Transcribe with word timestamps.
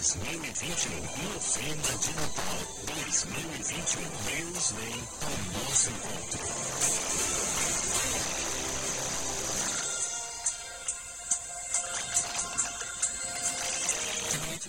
2021, 0.00 0.96
novena 0.96 1.98
de 1.98 2.14
Natal 2.14 2.58
2021. 2.86 4.00
Deus 4.00 4.72
vem 4.72 4.96
ao 5.20 5.36
nosso 5.60 5.90
encontro. 5.90 6.40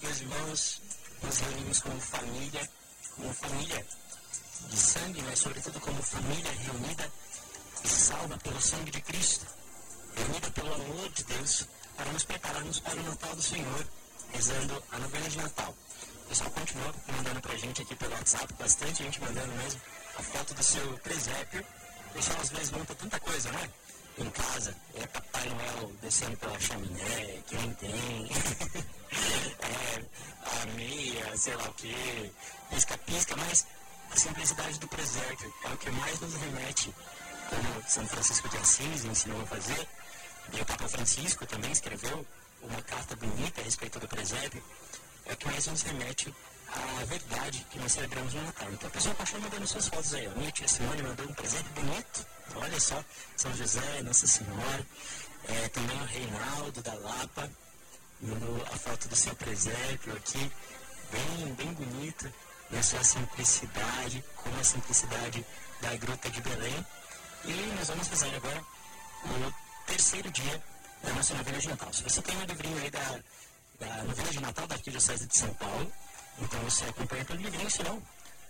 Meus 0.04 0.20
irmãos, 0.20 0.82
nos 1.24 1.40
reunimos 1.40 1.80
como 1.80 2.02
família, 2.02 2.70
como 3.16 3.34
família 3.34 3.86
de 4.68 4.78
sangue, 4.78 5.22
mas 5.22 5.40
sobretudo 5.40 5.80
como 5.80 6.04
família 6.04 6.52
reunida 6.52 7.10
e 7.86 7.88
salva 7.88 8.38
pelo 8.40 8.62
sangue 8.62 8.92
de 8.92 9.02
Cristo, 9.02 9.46
reunida 10.14 10.52
pelo 10.52 10.74
amor 10.74 11.10
de 11.12 11.24
Deus, 11.24 11.68
para 11.96 12.12
nos 12.12 12.26
prepararmos 12.26 12.82
para 12.82 13.00
o 13.00 13.04
Natal 13.04 13.34
do 13.34 13.42
Senhor, 13.42 13.86
rezando 14.34 14.84
a 14.92 14.98
novena 15.00 15.30
de 15.30 15.38
Natal. 15.38 15.76
O 16.26 16.30
pessoal 16.30 16.52
continua 16.52 16.94
mandando 17.08 17.42
pra 17.42 17.56
gente 17.58 17.82
aqui 17.82 17.96
pelo 17.96 18.14
WhatsApp, 18.14 18.54
bastante 18.58 19.04
gente 19.04 19.22
mandando 19.22 19.52
mesmo 19.54 19.82
a 20.18 20.24
foto 20.24 20.54
do 20.54 20.64
seu 20.64 20.98
presépio. 21.00 21.66
O 22.10 22.14
pessoal 22.14 22.42
às 22.42 22.50
vezes 22.50 22.72
monta 22.72 22.96
tanta 22.96 23.20
coisa, 23.20 23.52
né? 23.52 23.70
Em 24.18 24.30
casa, 24.30 24.76
é 24.96 25.08
Papai 25.08 25.50
Noel 25.50 25.92
descendo 26.02 26.38
pela 26.38 26.60
chaminé, 26.60 27.40
quem 27.48 27.74
tem. 27.76 28.30
é, 29.62 30.06
a 30.44 30.66
meia, 30.76 31.38
sei 31.38 31.56
lá 31.56 31.64
o 31.64 31.74
que, 31.74 32.32
pisca-pisca, 32.70 33.36
mas 33.38 33.66
a 34.12 34.18
simplicidade 34.18 34.80
do 34.80 34.88
presépio 34.88 35.54
é 35.64 35.74
o 35.74 35.78
que 35.78 35.90
mais 35.92 36.20
nos 36.20 36.34
remete, 36.36 36.94
como 37.50 37.90
São 37.90 38.06
Francisco 38.08 38.50
de 38.50 38.58
Assis 38.58 39.06
ensinou 39.06 39.42
a 39.42 39.46
fazer, 39.46 39.88
e 40.54 40.62
o 40.62 40.66
Papa 40.66 40.88
Francisco 40.90 41.46
também 41.46 41.72
escreveu 41.72 42.26
uma 42.64 42.82
carta 42.82 43.16
bonita 43.16 43.62
a 43.62 43.64
respeito 43.64 44.00
do 44.00 44.08
presépio, 44.08 44.64
é 45.26 45.36
que 45.36 45.46
mais 45.48 45.68
nos 45.68 45.82
remete 45.82 46.34
à 46.68 47.06
verdade 47.06 47.66
que 47.70 47.80
nós 47.80 47.92
celebramos 47.92 48.34
no 48.34 48.42
Natal. 48.44 48.72
Então 48.72 48.88
a 48.88 48.92
pessoa 48.92 49.16
continua 49.16 49.42
mandando 49.42 49.68
suas 49.68 49.88
fotos 49.88 50.14
aí. 50.14 50.26
A 50.26 50.30
minha 50.32 50.52
tia 50.52 50.68
Simone 50.68 51.04
mandou 51.04 51.28
um 51.28 51.34
presépio 51.34 51.72
bonito. 51.74 52.26
Olha 52.56 52.80
só, 52.80 53.04
São 53.36 53.54
José, 53.56 54.02
Nossa 54.04 54.28
Senhora, 54.28 54.86
é, 55.48 55.70
também 55.70 56.02
o 56.02 56.06
Reinaldo 56.06 56.82
da 56.82 56.94
Lapa 56.94 57.50
mandou 58.22 58.64
a 58.72 58.78
foto 58.78 59.08
do 59.08 59.16
seu 59.16 59.36
presépio 59.36 60.14
aqui, 60.16 60.52
bem, 61.12 61.54
bem 61.56 61.74
bonito, 61.74 62.32
na 62.70 62.84
sua 62.84 63.04
simplicidade, 63.04 64.24
como 64.36 64.60
a 64.60 64.64
simplicidade 64.64 65.46
da 65.82 65.96
Gruta 65.96 66.30
de 66.30 66.42
Belém. 66.42 66.86
E 67.46 67.54
nós 67.76 67.88
vamos 67.88 68.08
fazer 68.08 68.36
agora 68.36 68.62
o 69.26 69.54
terceiro 69.88 70.30
dia 70.32 70.64
da 71.04 71.14
nossa 71.14 71.34
novena 71.34 71.58
de 71.58 71.68
Natal. 71.70 71.94
Se 71.94 72.04
você 72.04 72.22
tem 72.22 72.38
um 72.38 72.46
livrinho 72.46 72.78
aí 72.78 72.92
da, 72.92 73.20
da 73.80 74.04
novena 74.04 74.30
de 74.30 74.40
Natal 74.40 74.68
da 74.68 74.76
Arquidiocese 74.76 75.28
de 75.28 75.38
São 75.38 75.54
Paulo, 75.56 75.92
então 76.40 76.60
você 76.62 76.86
acompanha 76.86 77.26
pelo 77.26 77.42
livrinho, 77.42 77.70
se 77.70 77.84
não, 77.84 78.02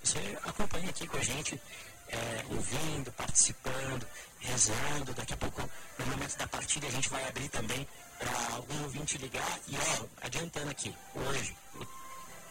você 0.03 0.37
acompanha 0.43 0.89
aqui 0.89 1.07
com 1.07 1.17
a 1.17 1.21
gente, 1.23 1.61
é, 2.09 2.45
ouvindo, 2.49 3.11
participando, 3.13 4.07
rezando. 4.39 5.13
Daqui 5.13 5.33
a 5.33 5.37
pouco, 5.37 5.69
no 5.97 6.05
momento 6.07 6.37
da 6.37 6.47
partida, 6.47 6.87
a 6.87 6.91
gente 6.91 7.09
vai 7.09 7.27
abrir 7.27 7.49
também 7.49 7.87
para 8.19 8.55
algum 8.55 8.83
ouvinte 8.83 9.17
ligar. 9.17 9.59
E, 9.67 9.75
ó, 9.75 10.05
adiantando 10.21 10.69
aqui, 10.71 10.95
hoje, 11.15 11.55
o 11.75 11.85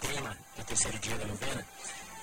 tema 0.01 0.37
do 0.57 0.65
terceiro 0.65 0.99
dia 0.99 1.17
da 1.17 1.27
novena 1.27 1.67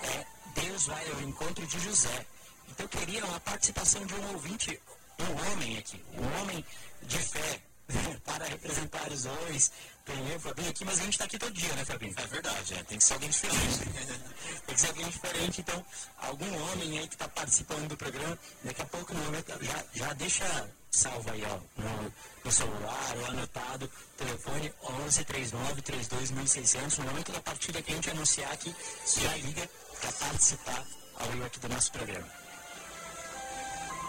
é 0.04 0.26
Deus 0.62 0.88
vai 0.88 1.12
ao 1.12 1.22
encontro 1.22 1.66
de 1.68 1.80
José. 1.80 2.26
Então, 2.70 2.86
eu 2.86 2.90
queria 2.90 3.26
uma 3.26 3.40
participação 3.40 4.06
de 4.06 4.14
um 4.14 4.34
ouvinte, 4.34 4.80
um 5.20 5.52
homem 5.52 5.78
aqui, 5.78 6.04
um 6.14 6.42
homem 6.42 6.66
de 7.04 7.18
fé, 7.20 7.62
para 8.26 8.46
representar 8.46 9.12
os 9.12 9.24
dois. 9.24 9.72
Tem 10.06 10.32
eu, 10.32 10.40
Fabinho 10.40 10.70
aqui, 10.70 10.86
mas 10.86 11.00
a 11.00 11.04
gente 11.04 11.14
está 11.14 11.26
aqui 11.26 11.38
todo 11.38 11.52
dia, 11.52 11.74
né, 11.74 11.84
Fabinho? 11.84 12.14
É 12.16 12.28
verdade, 12.28 12.74
é. 12.74 12.84
tem 12.84 12.98
que 12.98 13.04
ser 13.04 13.14
alguém 13.14 13.30
diferente. 13.30 13.80
tem 14.66 14.76
que 14.76 14.82
ser 14.82 14.88
alguém 14.88 15.10
diferente, 15.10 15.62
então, 15.62 15.86
algum 16.18 16.64
homem 16.64 17.00
aí 17.00 17.08
que 17.08 17.16
está 17.16 17.28
participando 17.28 17.90
do 17.90 17.98
programa, 17.98 18.38
daqui 18.64 18.82
a 18.82 18.86
pouco, 18.86 19.14
no 19.14 19.24
momento, 19.26 19.52
já, 19.62 19.84
já 19.94 20.14
deixa 20.14 20.70
salvo 20.92 21.30
aí, 21.32 21.44
ó, 21.46 21.60
no, 21.82 22.14
no 22.44 22.52
celular 22.52 23.14
ou 23.18 23.26
anotado, 23.28 23.92
telefone 24.18 24.74
11 25.06 25.26
39 25.26 25.82
32 25.82 26.32
1600. 26.32 26.98
No 26.98 27.06
momento 27.06 27.32
da 27.32 27.42
partida 27.42 27.82
que 27.82 27.92
a 27.92 27.96
gente 27.96 28.10
anunciar 28.10 28.52
aqui, 28.52 28.74
já 29.20 29.36
liga 29.38 29.70
para 30.00 30.12
participar 30.14 30.84
ao 31.20 31.32
vivo 31.32 31.46
aqui 31.46 31.60
do 31.60 31.70
nosso 31.70 31.92
programa. 31.92 32.28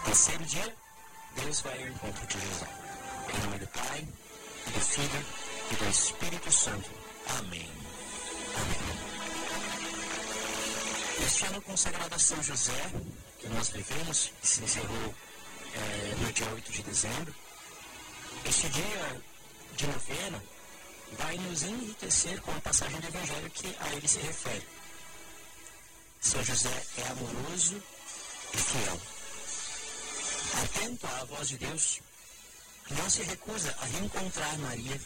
Terceiro 0.05 0.45
dia, 0.45 0.75
Deus 1.35 1.61
vai 1.61 1.81
ao 1.81 1.89
encontro 1.89 2.27
de 2.27 2.39
José. 2.39 2.88
Em 3.33 3.41
nome 3.43 3.59
do 3.59 3.67
Pai, 3.67 4.07
do 4.73 4.81
Filho 4.81 5.25
e 5.71 5.75
do 5.75 5.89
Espírito 5.89 6.51
Santo. 6.51 6.89
Amém. 7.37 7.69
Amém. 8.55 9.09
Este 11.25 11.45
ano 11.45 11.61
consagrado 11.61 12.15
a 12.15 12.19
São 12.19 12.41
José, 12.41 12.91
que 13.39 13.47
nós 13.49 13.69
vivemos, 13.69 14.31
que 14.41 14.47
se 14.47 14.63
encerrou 14.63 15.13
é, 15.75 16.15
no 16.21 16.33
dia 16.33 16.49
8 16.49 16.71
de 16.71 16.83
dezembro, 16.83 17.35
este 18.45 18.69
dia 18.69 19.21
de 19.75 19.87
novena 19.87 20.43
vai 21.17 21.37
nos 21.37 21.63
enriquecer 21.63 22.41
com 22.41 22.51
a 22.51 22.61
passagem 22.61 22.99
do 22.99 23.07
Evangelho 23.07 23.49
que 23.51 23.75
a 23.79 23.93
ele 23.93 24.07
se 24.07 24.19
refere. 24.19 24.67
São 26.21 26.43
José 26.43 26.83
é 26.97 27.07
amoroso 27.09 27.81
e 28.53 28.57
fiel. 28.57 29.01
Atento 30.63 31.07
à 31.07 31.25
voz 31.25 31.49
de 31.49 31.57
Deus, 31.57 32.01
não 32.91 33.09
se 33.09 33.23
recusa 33.23 33.75
a 33.81 33.85
reencontrar 33.85 34.57
Maria 34.59 34.99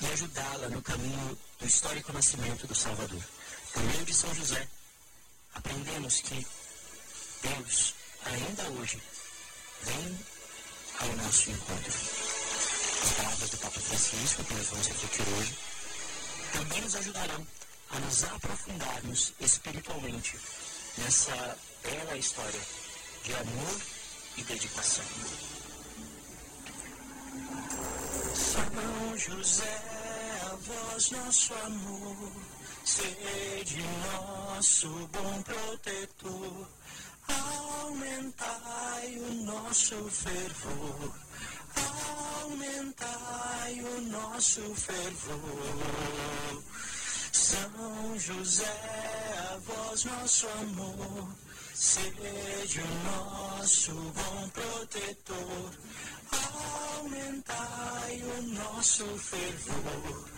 e 0.00 0.06
ajudá-la 0.06 0.68
no 0.68 0.82
caminho 0.82 1.38
do 1.58 1.66
histórico 1.66 2.12
nascimento 2.12 2.66
do 2.66 2.74
Salvador. 2.74 3.22
Por 3.72 3.82
meio 3.82 4.04
de 4.04 4.14
São 4.14 4.34
José, 4.34 4.66
aprendemos 5.54 6.20
que 6.20 6.46
Deus, 7.42 7.94
ainda 8.24 8.68
hoje, 8.80 9.02
vem 9.82 10.18
ao 11.00 11.16
nosso 11.16 11.50
encontro. 11.50 11.92
As 13.02 13.12
palavras 13.12 13.50
do 13.50 13.58
Papa 13.58 13.80
Francisco, 13.80 14.44
que 14.44 14.54
nós 14.54 14.66
vamos 14.66 14.86
repetir 14.88 15.28
hoje, 15.28 15.58
também 16.52 16.80
nos 16.80 16.96
ajudarão 16.96 17.46
a 17.90 17.98
nos 18.00 18.24
aprofundarmos 18.24 19.32
espiritualmente 19.40 20.38
nessa 20.98 21.58
bela 21.82 22.16
história 22.16 22.60
de 23.22 23.34
amor 23.34 23.80
e 24.36 24.42
dedicação. 24.42 25.04
São 28.34 29.18
José, 29.18 29.82
a 30.42 30.56
voz 30.56 31.10
nosso 31.10 31.54
amor, 31.54 32.32
sede 32.84 33.82
nosso 34.12 34.88
bom 35.12 35.42
protetor, 35.42 36.68
aumentai 37.28 39.18
o 39.18 39.34
nosso 39.44 39.96
fervor, 40.10 41.12
aumentai 42.42 43.80
o 43.82 44.00
nosso 44.02 44.62
fervor. 44.74 46.62
São 47.32 48.18
José, 48.18 48.64
a 49.50 49.58
voz 49.58 50.04
nosso 50.04 50.46
amor, 50.48 51.28
sede 51.74 52.80
o 52.80 52.88
nosso 53.04 53.92
bom 53.92 54.48
protetor, 54.50 55.70
aumentai 56.32 58.22
o 58.22 58.42
nosso 58.42 59.04
fervor, 59.18 60.28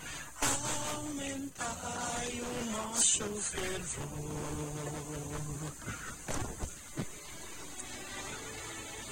aumentai 0.97 2.41
o 2.41 2.71
nosso 2.71 3.25
fervor. 3.41 4.79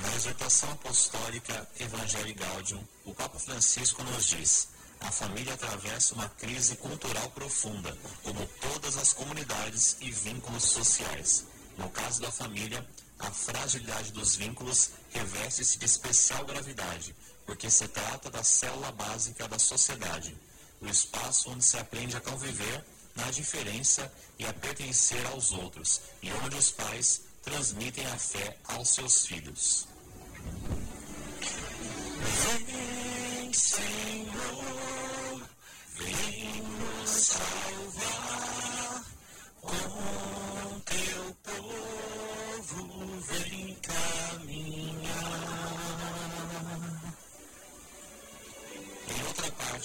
Na 0.01 0.15
exortação 0.17 0.71
apostólica 0.73 1.69
Evangelii 1.81 2.35
Gaudium, 2.35 2.85
o 3.05 3.15
Papa 3.15 3.39
Francisco 3.39 4.03
nos 4.05 4.27
diz: 4.27 4.69
a 5.01 5.11
família 5.11 5.55
atravessa 5.55 6.15
uma 6.15 6.29
crise 6.31 6.77
cultural 6.77 7.31
profunda, 7.31 7.97
como 8.23 8.47
todas 8.61 8.97
as 8.97 9.13
comunidades 9.13 9.97
e 10.01 10.11
vínculos 10.11 10.65
sociais. 10.65 11.45
No 11.77 11.91
caso 11.91 12.23
da 12.23 12.33
família, 12.33 12.87
a 13.19 13.31
fragilidade 13.31 14.13
dos 14.13 14.37
vínculos 14.37 14.91
reveste-se 15.11 15.79
de 15.79 15.87
especial 15.87 16.45
gravidade, 16.45 17.15
porque 17.47 17.71
se 17.71 17.89
trata 17.89 18.31
da 18.31 18.43
célula 18.43 18.93
básica 18.93 19.49
da 19.49 19.59
sociedade, 19.59 20.37
o 20.81 20.87
espaço 20.87 21.51
onde 21.51 21.65
se 21.65 21.79
aprende 21.79 22.17
a 22.17 22.21
conviver 22.21 22.85
na 23.15 23.31
diferença 23.31 24.13
e 24.39 24.47
a 24.47 24.53
pertencer 24.53 25.25
aos 25.29 25.53
outros, 25.53 26.03
e 26.23 26.31
onde 26.33 26.57
os 26.57 26.71
pais 26.71 27.23
transmitem 27.43 28.05
a 28.07 28.19
fé 28.19 28.59
aos 28.65 28.91
seus 28.91 29.27
filhos. 29.27 29.89
Vem, 32.67 33.53
Senhor, 33.53 35.43
vem 35.95 36.63
nos 36.63 37.11
salvar 37.11 39.05
com 39.63 40.81
teu 40.81 41.37
povo, 41.45 43.21
vem 43.21 43.77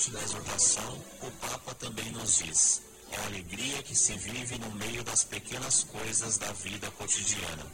parte 0.02 0.12
da 0.12 0.22
exortação, 0.24 1.06
o 1.22 1.32
Papa 1.32 1.76
também 1.76 2.12
nos 2.12 2.38
diz: 2.38 2.82
é 3.12 3.18
a 3.18 3.26
alegria 3.26 3.84
que 3.84 3.96
se 3.96 4.14
vive 4.14 4.58
no 4.58 4.72
meio 4.72 5.04
das 5.04 5.24
pequenas 5.24 5.84
coisas 5.84 6.38
da 6.38 6.52
vida 6.54 6.90
cotidiana. 6.92 7.66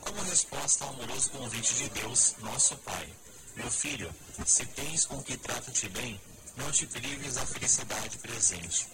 Como 0.00 0.22
resposta 0.22 0.84
ao 0.84 0.90
amoroso 0.94 1.30
convite 1.30 1.74
de 1.74 1.88
Deus, 1.90 2.36
nosso 2.40 2.76
Pai. 2.78 3.08
Meu 3.56 3.70
filho, 3.70 4.10
se 4.46 4.64
tens 4.66 5.04
com 5.04 5.22
que 5.22 5.36
trata-te 5.36 5.88
bem, 5.90 6.18
não 6.56 6.70
te 6.70 6.86
prives 6.86 7.34
da 7.34 7.44
felicidade 7.46 8.18
presente. 8.18 8.86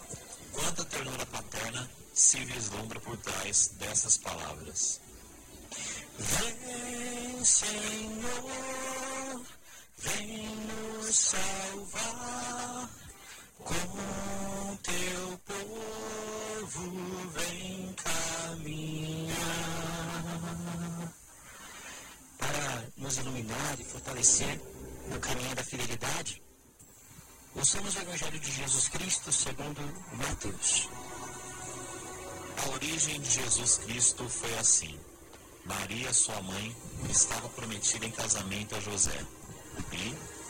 Quanta 0.52 0.84
ternura 0.84 1.26
paterna 1.26 1.88
se 2.12 2.44
vislumbra 2.44 2.98
por 3.00 3.16
trás 3.18 3.68
dessas 3.78 4.16
palavras. 4.16 5.00
Vem, 6.18 7.44
Senhor, 7.44 8.50
vem 9.98 10.59
salvar 11.12 12.90
com 13.58 14.76
teu 14.82 15.40
povo, 15.44 17.30
vem 17.30 17.94
caminhar 17.94 19.36
para 22.38 22.84
nos 22.96 23.18
iluminar 23.18 23.80
e 23.80 23.84
fortalecer 23.84 24.60
no 25.08 25.20
caminho 25.20 25.54
da 25.54 25.64
fidelidade. 25.64 26.42
Ouçamos 27.54 27.96
o 27.96 27.98
Evangelho 28.00 28.38
de 28.38 28.52
Jesus 28.52 28.88
Cristo 28.88 29.32
segundo 29.32 29.80
Mateus. 30.12 30.88
A 32.56 32.68
origem 32.70 33.20
de 33.20 33.30
Jesus 33.30 33.78
Cristo 33.78 34.28
foi 34.28 34.58
assim. 34.58 34.98
Maria, 35.64 36.12
sua 36.14 36.40
mãe, 36.42 36.76
estava 37.08 37.48
prometida 37.48 38.06
em 38.06 38.10
casamento 38.10 38.74
a 38.76 38.80
José. 38.80 39.26
E, 39.92 40.14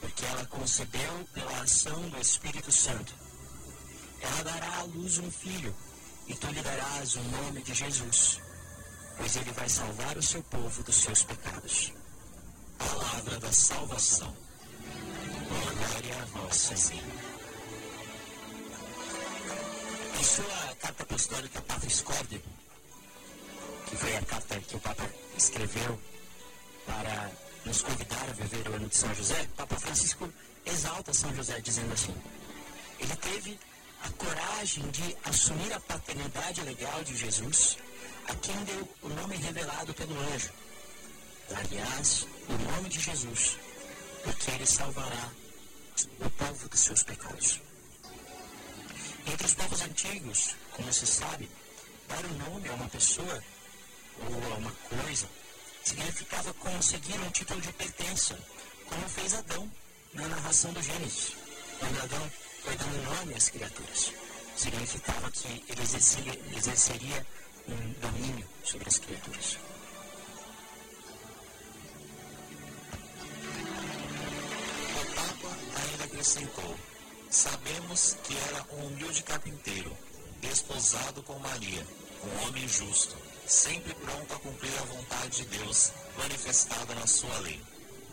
porque 0.00 0.24
ela 0.24 0.46
concebeu 0.46 1.28
pela 1.32 1.62
ação 1.62 2.08
do 2.08 2.20
Espírito 2.20 2.70
Santo. 2.70 3.14
Ela 4.20 4.42
dará 4.42 4.78
à 4.78 4.82
luz 4.84 5.18
um 5.18 5.30
filho, 5.30 5.74
e 6.26 6.34
tu 6.34 6.46
lhe 6.48 6.60
darás 6.60 7.16
o 7.16 7.22
nome 7.22 7.62
de 7.62 7.74
Jesus, 7.74 8.40
pois 9.16 9.36
ele 9.36 9.52
vai 9.52 9.68
salvar 9.68 10.16
o 10.16 10.22
seu 10.22 10.42
povo 10.44 10.82
dos 10.82 10.96
seus 10.96 11.22
pecados. 11.22 11.92
Palavra 12.78 13.38
da 13.40 13.52
salvação. 13.52 14.34
Glória 15.48 16.22
a 16.22 16.24
vós, 16.26 16.56
Senhor. 16.56 17.04
Em 20.18 20.24
sua 20.24 20.76
carta 20.80 21.02
apostólica 21.02 21.62
Patris 21.62 22.00
Corde, 22.02 22.42
que 23.86 23.96
foi 23.96 24.16
a 24.16 24.22
carta 24.22 24.60
que 24.60 24.76
o 24.76 24.80
Papa 24.80 25.08
escreveu 25.36 25.98
para 26.86 27.30
nos 27.68 27.82
convidar 27.82 28.22
a 28.22 28.32
viver 28.32 28.66
o 28.66 28.74
ano 28.74 28.88
de 28.88 28.96
São 28.96 29.14
José, 29.14 29.46
Papa 29.54 29.76
Francisco 29.76 30.32
exalta 30.64 31.12
São 31.12 31.34
José 31.36 31.60
dizendo 31.60 31.92
assim: 31.92 32.14
ele 32.98 33.14
teve 33.16 33.60
a 34.02 34.10
coragem 34.10 34.88
de 34.90 35.16
assumir 35.24 35.72
a 35.74 35.80
paternidade 35.80 36.62
legal 36.62 37.04
de 37.04 37.14
Jesus, 37.14 37.76
a 38.26 38.34
quem 38.36 38.56
deu 38.64 38.88
o 39.02 39.08
nome 39.10 39.36
revelado 39.36 39.92
pelo 39.92 40.18
anjo. 40.32 40.50
Aliás, 41.54 42.26
o 42.48 42.72
nome 42.72 42.88
de 42.88 43.00
Jesus, 43.00 43.58
porque 44.24 44.50
ele 44.50 44.66
salvará 44.66 45.30
o 46.20 46.30
povo 46.30 46.68
dos 46.68 46.80
seus 46.80 47.02
pecados. 47.02 47.60
Entre 49.26 49.46
os 49.46 49.54
povos 49.54 49.80
antigos, 49.82 50.56
como 50.72 50.90
se 50.90 51.06
sabe, 51.06 51.50
dar 52.08 52.24
o 52.24 52.28
um 52.28 52.50
nome 52.50 52.68
a 52.70 52.72
uma 52.72 52.88
pessoa 52.88 53.42
ou 54.20 54.52
a 54.54 54.56
uma 54.56 54.72
coisa 54.72 55.28
significava 55.88 56.52
conseguir 56.54 57.18
um 57.18 57.30
título 57.30 57.60
de 57.62 57.72
pertença, 57.72 58.38
como 58.84 59.08
fez 59.08 59.32
Adão 59.32 59.70
na 60.12 60.28
narração 60.28 60.70
do 60.74 60.82
Gênesis, 60.82 61.32
quando 61.78 62.02
Adão 62.02 62.30
foi 62.62 62.76
dando 62.76 63.04
nome 63.04 63.34
às 63.34 63.48
criaturas. 63.48 64.12
Significava 64.54 65.30
que 65.30 65.64
ele 65.66 65.82
exerceria, 65.82 66.38
exerceria 66.54 67.26
um 67.66 67.92
domínio 68.00 68.46
sobre 68.64 68.86
as 68.86 68.98
criaturas. 68.98 69.58
O 74.94 75.14
Papa 75.14 75.56
ainda 75.86 76.04
acrescentou: 76.04 76.78
Sabemos 77.30 78.16
que 78.24 78.36
era 78.36 78.66
um 78.74 78.86
humilde 78.88 79.22
carpinteiro, 79.22 79.96
desposado 80.42 81.22
com 81.22 81.38
Maria, 81.38 81.86
um 82.24 82.46
homem 82.46 82.68
justo, 82.68 83.16
sempre 83.48 83.94
pronto 83.94 84.34
a 84.34 84.38
cumprir 84.40 84.72
a 84.78 84.84
vontade 84.84 85.42
de 85.42 85.58
Deus 85.58 85.92
manifestada 86.18 86.94
na 86.94 87.06
sua 87.06 87.38
lei, 87.38 87.60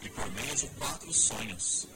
e 0.02 0.10
por 0.10 0.32
meio 0.32 0.56
de 0.56 0.68
quatro 0.68 1.14
sonhos. 1.14 1.88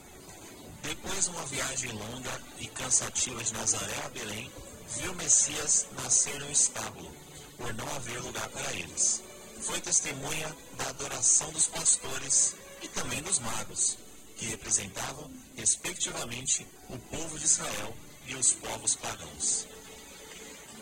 Depois 0.82 1.24
de 1.24 1.30
uma 1.30 1.46
viagem 1.46 1.92
longa 1.92 2.40
e 2.58 2.66
cansativa 2.66 3.42
de 3.42 3.52
Nazaré 3.54 3.96
a 4.04 4.08
Belém, 4.10 4.50
viu 4.96 5.14
Messias 5.14 5.86
nascer 6.02 6.38
no 6.40 6.50
estábulo, 6.50 7.10
por 7.56 7.72
não 7.74 7.96
haver 7.96 8.20
lugar 8.20 8.48
para 8.50 8.72
eles. 8.74 9.22
Foi 9.60 9.80
testemunha 9.80 10.56
da 10.76 10.88
adoração 10.88 11.50
dos 11.52 11.66
pastores 11.66 12.54
e 12.82 12.88
também 12.88 13.22
dos 13.22 13.38
magos, 13.38 13.98
que 14.36 14.46
representavam, 14.46 15.30
respectivamente, 15.56 16.66
o 16.88 16.98
povo 16.98 17.38
de 17.38 17.44
Israel 17.44 17.94
e 18.26 18.34
os 18.34 18.52
povos 18.54 18.96
pagãos. 18.96 19.66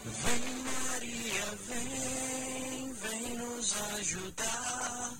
Vem 0.08 0.64
Maria, 0.64 1.58
vem, 1.68 2.92
vem 2.94 3.36
nos 3.36 3.74
ajudar. 3.98 5.12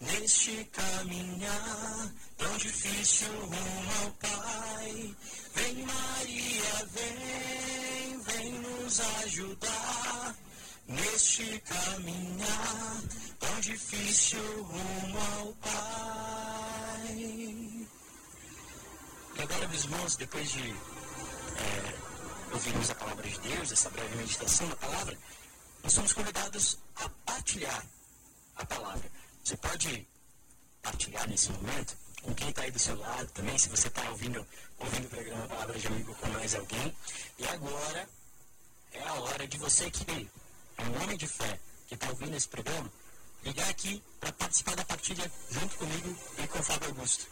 Neste 0.00 0.64
caminhar 0.72 2.10
tão 2.38 2.56
difícil 2.56 3.28
rumo 3.28 3.92
ao 4.02 4.10
Pai. 4.12 5.14
Vem 5.54 5.84
Maria, 5.84 6.86
vem, 6.94 8.18
vem 8.22 8.52
nos 8.60 9.00
ajudar. 9.00 10.34
Neste 10.88 11.60
caminhar 11.60 13.02
tão 13.38 13.60
difícil 13.60 14.62
rumo 14.62 15.18
ao 15.38 15.52
Pai. 15.54 17.14
E 19.36 19.42
agora, 19.42 19.68
meus 19.68 19.84
irmãos, 19.84 20.16
depois 20.16 20.50
de 20.50 20.74
é, 21.56 22.09
ouvirmos 22.52 22.90
a 22.90 22.94
palavra 22.94 23.28
de 23.28 23.38
Deus, 23.40 23.72
essa 23.72 23.90
breve 23.90 24.16
meditação 24.16 24.66
na 24.68 24.76
palavra, 24.76 25.16
nós 25.82 25.92
somos 25.92 26.12
convidados 26.12 26.78
a 26.96 27.08
partilhar 27.24 27.84
a 28.56 28.66
palavra. 28.66 29.10
Você 29.42 29.56
pode 29.56 30.06
partilhar 30.82 31.28
nesse 31.28 31.50
momento 31.52 31.96
com 32.22 32.34
quem 32.34 32.50
está 32.50 32.62
aí 32.62 32.70
do 32.70 32.78
seu 32.78 32.98
lado 32.98 33.26
também, 33.32 33.56
se 33.56 33.68
você 33.68 33.88
está 33.88 34.08
ouvindo, 34.10 34.46
ouvindo 34.78 35.06
o 35.06 35.08
programa 35.08 35.46
Palavra 35.48 35.78
de 35.78 35.86
Amigo 35.86 36.14
com 36.14 36.28
mais 36.28 36.54
alguém. 36.54 36.94
E 37.38 37.48
agora 37.48 38.08
é 38.92 39.02
a 39.02 39.14
hora 39.14 39.46
de 39.46 39.58
você 39.58 39.90
que 39.90 40.28
é 40.76 40.82
um 40.82 41.02
homem 41.02 41.16
de 41.16 41.26
fé, 41.26 41.58
que 41.88 41.94
está 41.94 42.08
ouvindo 42.10 42.36
esse 42.36 42.48
programa, 42.48 42.90
ligar 43.42 43.68
aqui 43.68 44.02
para 44.18 44.32
participar 44.32 44.76
da 44.76 44.84
partilha 44.84 45.30
junto 45.50 45.76
comigo 45.76 46.16
e 46.38 46.46
com 46.46 46.58
o 46.58 46.62
Fábio 46.62 46.88
Augusto. 46.88 47.26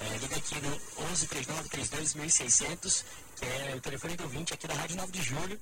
É, 0.00 0.18
liga 0.18 0.36
aqui 0.36 0.60
no 0.60 0.80
11 1.10 1.26
39 1.26 1.68
32 1.68 2.14
1600, 2.14 3.04
que 3.36 3.44
é 3.44 3.74
o 3.74 3.80
telefone 3.80 4.16
do 4.16 4.24
ouvinte 4.24 4.52
aqui 4.52 4.66
da 4.66 4.74
Rádio 4.74 4.96
9 4.96 5.12
de 5.12 5.22
Julho. 5.22 5.60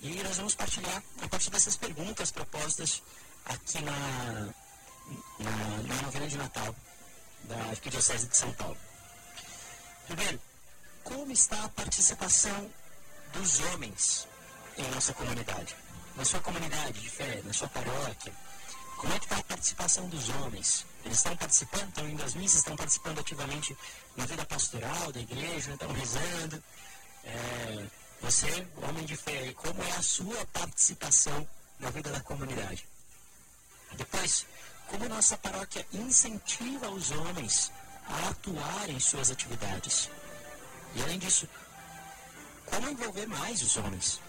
E 0.00 0.22
nós 0.22 0.36
vamos 0.36 0.54
partilhar 0.54 1.02
a 1.22 1.28
partir 1.28 1.50
dessas 1.50 1.76
perguntas 1.76 2.30
propostas 2.30 3.02
aqui 3.44 3.80
na, 3.82 4.52
na, 5.40 5.82
na 5.88 6.02
novena 6.02 6.28
de 6.28 6.36
Natal 6.36 6.74
da 7.44 7.56
Arquidiocese 7.70 8.28
de 8.28 8.36
São 8.36 8.52
Paulo. 8.52 8.76
Primeiro, 10.06 10.40
como 11.02 11.32
está 11.32 11.64
a 11.64 11.68
participação 11.70 12.70
dos 13.32 13.60
homens 13.60 14.28
em 14.76 14.88
nossa 14.90 15.12
comunidade? 15.14 15.74
Na 16.16 16.24
sua 16.24 16.40
comunidade 16.40 17.00
de 17.00 17.08
fé, 17.08 17.42
na 17.44 17.52
sua 17.52 17.68
paróquia, 17.68 18.32
como 18.96 19.12
é 19.14 19.18
que 19.18 19.24
está 19.24 19.38
a 19.38 19.42
participação 19.44 20.08
dos 20.08 20.28
homens? 20.30 20.84
Eles 21.08 21.20
estão 21.20 21.34
participando, 21.38 21.88
estão 21.88 22.06
indo 22.06 22.22
às 22.22 22.34
missas, 22.34 22.58
estão 22.58 22.76
participando 22.76 23.18
ativamente 23.20 23.74
na 24.14 24.26
vida 24.26 24.44
pastoral 24.44 25.10
da 25.10 25.18
igreja, 25.18 25.72
estão 25.72 25.90
rezando. 25.90 26.62
É, 27.24 27.86
você, 28.20 28.66
homem 28.82 29.06
de 29.06 29.16
fé, 29.16 29.54
como 29.54 29.82
é 29.82 29.90
a 29.92 30.02
sua 30.02 30.44
participação 30.52 31.48
na 31.80 31.88
vida 31.88 32.10
da 32.10 32.20
comunidade? 32.20 32.86
Depois, 33.96 34.44
como 34.88 35.08
nossa 35.08 35.38
paróquia 35.38 35.86
incentiva 35.94 36.90
os 36.90 37.10
homens 37.10 37.72
a 38.06 38.28
atuar 38.28 38.90
em 38.90 39.00
suas 39.00 39.30
atividades? 39.30 40.10
E 40.94 41.02
além 41.02 41.18
disso, 41.18 41.48
como 42.66 42.90
envolver 42.90 43.26
mais 43.26 43.62
os 43.62 43.78
homens 43.78 44.20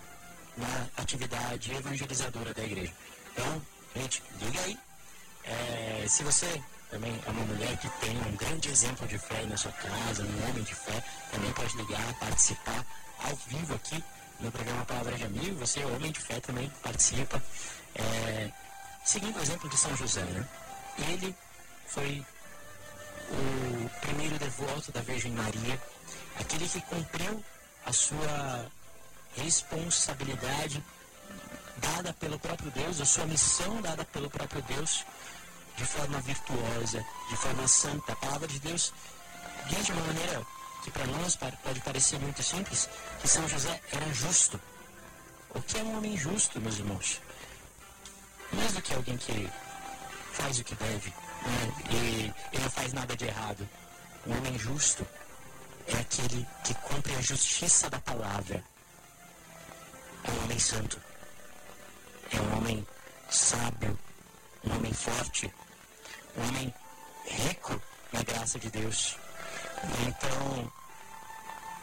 na 0.56 0.88
atividade 0.96 1.74
evangelizadora 1.74 2.54
da 2.54 2.64
igreja. 2.64 2.94
Então, 3.34 3.62
gente, 3.94 4.24
liga 4.40 4.62
aí. 4.62 4.89
É, 5.50 6.06
se 6.08 6.24
você 6.24 6.62
também 6.92 7.20
é 7.26 7.30
uma 7.32 7.46
mulher 7.46 7.76
que 7.78 7.90
tem 8.02 8.16
um 8.22 8.36
grande 8.36 8.70
exemplo 8.70 9.08
de 9.08 9.18
fé 9.18 9.44
na 9.46 9.58
sua 9.58 9.72
casa, 9.72 10.24
um 10.24 10.50
homem 10.50 10.64
de 10.64 10.76
fé, 10.76 11.04
também 11.32 11.52
pode 11.54 11.76
ligar, 11.78 12.14
participar 12.20 12.86
ao 13.24 13.36
vivo 13.48 13.74
aqui 13.74 14.04
no 14.40 14.52
programa 14.52 14.86
Palavra 14.86 15.18
de 15.18 15.24
Amigo. 15.24 15.60
Você, 15.60 15.84
homem 15.86 16.12
de 16.12 16.20
fé, 16.20 16.40
também 16.40 16.72
participa. 16.84 17.42
É, 17.96 18.52
seguindo 19.04 19.38
o 19.38 19.42
exemplo 19.42 19.70
de 19.70 19.78
São 19.78 19.96
José, 19.98 20.22
né? 20.22 20.48
Ele 21.10 21.36
foi 21.88 22.24
o 23.32 23.90
primeiro 24.02 24.38
devoto 24.38 24.92
da 24.92 25.02
Virgem 25.02 25.32
Maria, 25.32 25.82
aquele 26.40 26.68
que 26.68 26.82
cumpriu 26.82 27.44
a 27.86 27.94
sua 27.94 28.72
responsabilidade 29.36 30.84
dada 31.78 32.14
pelo 32.14 32.40
próprio 32.40 32.72
Deus, 32.72 33.00
a 33.00 33.06
sua 33.06 33.26
missão 33.26 33.82
dada 33.82 34.04
pelo 34.06 34.30
próprio 34.30 34.62
Deus, 34.64 35.06
de 35.80 35.86
forma 35.86 36.20
virtuosa, 36.20 37.06
de 37.30 37.38
forma 37.38 37.66
santa. 37.68 38.12
A 38.12 38.16
palavra 38.18 38.48
de 38.48 38.60
Deus 38.60 38.94
diz 39.70 39.86
de 39.86 39.92
uma 39.94 40.04
maneira 40.08 40.46
que 40.84 40.92
para 40.92 41.08
nós 41.08 41.38
pode 41.38 41.80
parecer 41.80 42.20
muito 42.20 42.44
simples, 42.44 42.90
que 43.22 43.28
São 43.28 43.48
José 43.48 43.82
era 43.94 44.14
justo. 44.14 44.60
O 45.56 45.62
que 45.62 45.78
é 45.80 45.84
um 45.84 45.98
homem 45.98 46.18
justo, 46.18 46.60
meus 46.60 46.78
irmãos? 46.78 47.22
Mais 48.52 48.74
do 48.74 48.82
que 48.82 48.94
alguém 48.94 49.18
que 49.18 49.50
faz 50.34 50.60
o 50.60 50.64
que 50.66 50.76
deve 50.76 51.10
né? 51.10 51.74
e, 51.92 52.34
e 52.58 52.60
não 52.60 52.70
faz 52.70 52.92
nada 52.92 53.16
de 53.16 53.26
errado. 53.26 53.68
Um 54.28 54.38
homem 54.38 54.60
justo 54.60 55.08
é 55.88 55.96
aquele 55.98 56.46
que 56.66 56.74
cumpre 56.74 57.16
a 57.16 57.22
justiça 57.22 57.90
da 57.90 58.00
palavra. 58.02 58.62
É 60.26 60.32
um 60.32 60.44
homem 60.44 60.60
santo. 60.60 61.00
É 62.32 62.42
um 62.42 62.58
homem 62.58 62.88
sábio. 63.30 63.98
Um 64.66 64.76
homem 64.76 64.94
forte. 64.94 65.52
Um 66.38 66.48
homem 66.48 66.74
rico 67.26 67.82
na 68.12 68.24
graça 68.24 68.60
de 68.60 68.70
Deus. 68.70 69.18
Então, 70.08 70.72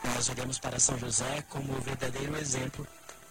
nós 0.05 0.29
olhamos 0.29 0.59
para 0.59 0.79
São 0.79 0.99
José 0.99 1.45
como 1.49 1.73
o 1.73 1.81
verdadeiro 1.81 2.37
exemplo 2.37 2.87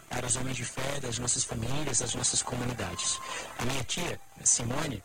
para 0.10 0.26
os 0.26 0.36
homens 0.36 0.58
de 0.58 0.66
fé 0.66 1.00
das 1.02 1.20
nossas 1.20 1.44
famílias, 1.44 2.00
das 2.00 2.14
nossas 2.16 2.42
comunidades. 2.42 3.20
A 3.58 3.66
minha 3.66 3.84
tia, 3.84 4.20
Simone, 4.44 5.04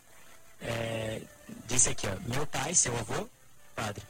é, 0.61 1.21
disse 1.65 1.89
aqui, 1.89 2.07
ó, 2.07 2.33
meu 2.33 2.45
pai, 2.47 2.73
seu 2.75 2.95
avô, 2.97 3.27
padre, 3.75 4.03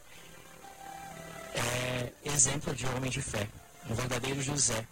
é 1.53 2.12
exemplo 2.25 2.75
de 2.75 2.86
homem 2.88 3.10
de 3.10 3.22
fé, 3.22 3.48
um 3.89 3.96
verdadeiro 3.96 4.41
José. 4.41 4.86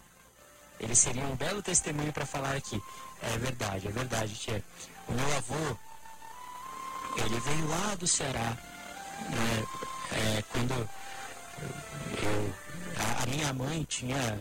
Ele 0.80 0.96
seria 0.96 1.24
um 1.24 1.36
belo 1.36 1.62
testemunho 1.62 2.14
para 2.14 2.26
falar 2.26 2.56
aqui. 2.56 2.82
É 3.22 3.38
verdade, 3.38 3.88
é 3.88 3.92
verdade, 3.92 4.34
tia. 4.36 4.64
O 5.08 5.12
meu 5.12 5.38
avô, 5.38 5.78
ele 7.18 7.40
veio 7.40 7.68
lá 7.68 7.96
do 7.96 8.08
Ceará, 8.08 8.58
né, 9.30 9.66
é, 10.12 10.44
quando 10.52 10.90
eu, 12.24 12.54
a, 12.98 13.24
a, 13.24 13.26
minha 13.28 13.54
mãe 13.54 13.84
tinha 13.84 14.40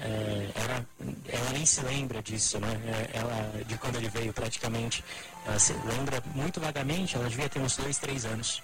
é, 0.00 0.50
ela, 0.54 0.86
ela 1.28 1.50
nem 1.52 1.64
se 1.64 1.80
lembra 1.82 2.22
disso, 2.22 2.58
né? 2.58 2.68
É, 2.86 3.18
ela, 3.18 3.64
de 3.64 3.78
quando 3.78 3.96
ele 3.96 4.08
veio 4.08 4.32
praticamente. 4.32 5.04
Ela 5.46 5.58
se 5.58 5.72
lembra 5.72 6.22
muito 6.34 6.60
vagamente, 6.60 7.16
ela 7.16 7.28
devia 7.28 7.48
ter 7.48 7.60
uns 7.60 7.76
dois, 7.76 7.98
três 7.98 8.24
anos. 8.24 8.62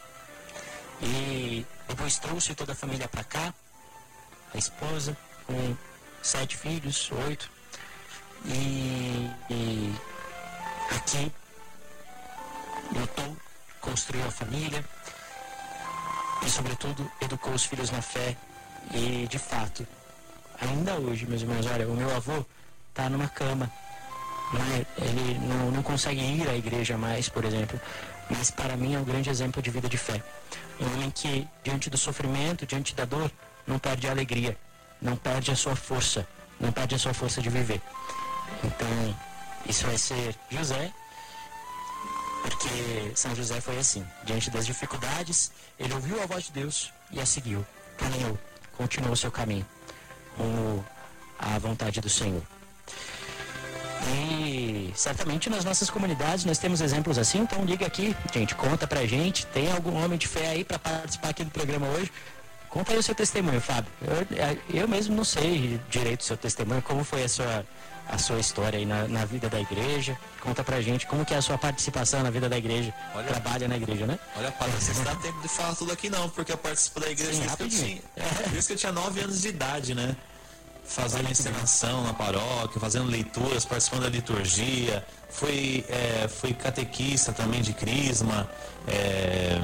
E 1.01 1.67
depois 1.89 2.19
trouxe 2.19 2.55
toda 2.55 2.73
a 2.73 2.77
família 2.77 3.09
para 3.09 3.25
cá, 3.25 3.55
a 4.55 4.59
esposa, 4.59 5.17
com 5.47 5.77
sete 6.23 6.57
filhos, 6.57 7.11
oito. 7.27 7.51
E, 8.45 9.31
e 9.51 9.95
aqui 10.91 11.33
lutou, 12.93 13.37
construiu 13.81 14.27
a 14.27 14.31
família 14.31 14.85
e, 16.45 16.51
sobretudo, 16.51 17.11
educou 17.21 17.53
os 17.53 17.65
filhos 17.65 17.91
na 17.91 18.03
fé. 18.03 18.37
E, 18.93 19.27
de 19.29 19.39
fato, 19.39 19.87
ainda 20.61 20.95
hoje, 20.95 21.27
meus 21.27 21.43
irmãos, 21.43 21.67
olha, 21.67 21.87
o 21.89 21.95
meu 21.95 22.15
avô 22.15 22.45
está 22.89 23.09
numa 23.09 23.29
cama. 23.29 23.71
Né? 24.53 24.87
Ele 24.99 25.39
não, 25.39 25.71
não 25.71 25.83
consegue 25.83 26.21
ir 26.21 26.49
à 26.49 26.55
igreja 26.55 26.99
mais, 26.99 27.29
por 27.29 27.45
exemplo. 27.45 27.81
Mas 28.29 28.51
para 28.51 28.77
mim 28.77 28.95
é 28.95 28.99
um 28.99 29.05
grande 29.05 29.31
exemplo 29.31 29.63
de 29.63 29.71
vida 29.71 29.89
de 29.89 29.97
fé. 29.97 30.23
Um 30.81 30.87
homem 30.95 31.11
que, 31.11 31.47
diante 31.63 31.89
do 31.89 31.97
sofrimento, 31.97 32.67
diante 32.67 32.95
da 32.95 33.05
dor, 33.05 33.31
não 33.67 33.79
perde 33.79 34.09
a 34.09 34.11
alegria, 34.11 34.57
não 35.01 35.17
perde 35.17 35.51
a 35.51 35.57
sua 35.57 35.77
força, 35.77 36.27
não 36.59 36.73
perde 36.73 36.95
a 36.95 36.99
sua 36.99 37.15
força 37.15 37.41
de 37.41 37.49
viver. 37.49 37.81
Então, 38.65 39.17
isso 39.67 39.87
vai 39.87 39.97
ser 39.97 40.35
José, 40.51 40.93
porque 42.43 43.13
São 43.15 43.35
José 43.35 43.61
foi 43.61 43.79
assim. 43.79 44.05
Diante 44.25 44.51
das 44.51 44.67
dificuldades, 44.67 45.51
ele 45.79 45.95
ouviu 45.95 46.23
a 46.23 46.27
voz 46.27 46.45
de 46.45 46.53
Deus 46.53 46.93
e 47.11 47.21
a 47.21 47.27
seguiu, 47.27 47.65
caminhou, 47.97 48.39
continuou 48.77 49.17
seu 49.17 49.31
caminho 49.31 49.67
como 50.37 50.85
a 51.39 51.59
vontade 51.59 52.01
do 52.01 52.09
Senhor. 52.09 52.43
E 54.09 54.93
certamente 54.97 55.49
nas 55.49 55.65
nossas 55.65 55.89
comunidades 55.89 56.45
nós 56.45 56.59
temos 56.59 56.81
exemplos 56.81 57.19
assim, 57.19 57.39
então 57.39 57.65
liga 57.65 57.87
aqui, 57.87 58.17
gente, 58.33 58.55
conta 58.55 58.87
pra 58.87 59.07
gente. 59.07 59.47
Tem 59.47 59.71
algum 59.73 60.03
homem 60.03 60.19
de 60.19 60.27
fé 60.27 60.49
aí 60.49 60.65
para 60.65 60.79
participar 60.79 61.29
aqui 61.29 61.45
do 61.45 61.51
programa 61.51 61.87
hoje? 61.89 62.11
Conta 62.69 62.93
aí 62.93 62.99
o 62.99 63.03
seu 63.03 63.15
testemunho, 63.15 63.61
Fábio. 63.61 63.93
Eu, 64.01 64.81
eu 64.81 64.89
mesmo 64.89 65.15
não 65.15 65.25
sei 65.25 65.79
direito 65.91 66.23
o 66.23 66.25
seu 66.25 66.37
testemunho, 66.37 66.81
como 66.83 67.05
foi 67.05 67.23
a 67.23 67.29
sua, 67.29 67.67
a 68.09 68.19
sua 68.19 68.39
história 68.39 68.79
aí 68.79 68.85
na, 68.85 69.07
na, 69.09 69.25
vida 69.25 69.49
da 69.49 69.61
igreja. 69.61 70.19
Conta 70.41 70.63
pra 70.63 70.81
gente 70.81 71.07
como 71.07 71.25
que 71.25 71.35
é 71.35 71.37
a 71.37 71.43
sua 71.43 71.57
participação 71.57 72.23
na 72.23 72.31
vida 72.31 72.49
da 72.49 72.59
igreja. 72.59 72.93
Olha, 73.15 73.27
Trabalha 73.27 73.69
na 73.69 73.77
igreja, 73.77 74.07
né? 74.07 74.19
Olha, 74.37 74.51
Padre, 74.53 74.75
você 74.81 74.93
não 74.95 75.05
dá 75.05 75.15
tempo 75.17 75.41
de 75.41 75.49
falar 75.49 75.75
tudo 75.75 75.93
aqui 75.93 76.11
não, 76.11 76.29
porque 76.29 76.53
eu 76.53 76.59
participo 76.59 77.01
da 77.01 77.11
igreja 77.11 77.33
Sim, 77.33 77.41
desde, 77.41 77.57
que 77.57 77.63
eu 77.63 77.69
tinha, 77.69 78.03
é. 78.17 78.49
desde 78.51 78.67
que 78.67 78.73
eu 78.75 78.79
tinha 78.79 78.93
9 78.93 79.21
anos 79.21 79.41
de 79.41 79.49
idade, 79.49 79.95
né? 79.95 80.17
Fazendo 80.85 81.31
encenação 81.31 82.03
na 82.03 82.13
paróquia, 82.13 82.81
fazendo 82.81 83.07
leituras, 83.07 83.65
participando 83.65 84.03
da 84.03 84.09
liturgia. 84.09 85.05
Fui, 85.31 85.85
é, 85.89 86.29
fui 86.29 86.53
catequista 86.53 87.33
também 87.33 87.63
de 87.63 87.73
crisma. 87.73 88.51
É, 88.87 89.61